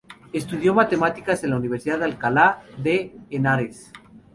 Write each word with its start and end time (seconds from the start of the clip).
Estudió 0.33 0.73
matemáticas 0.73 1.43
en 1.43 1.51
la 1.51 1.57
Universidad 1.57 1.99
de 1.99 2.05
Alcalá 2.05 2.63
de 2.79 3.15
Henares. 3.29 3.91